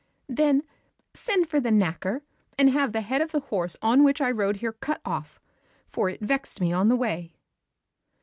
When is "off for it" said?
5.05-6.21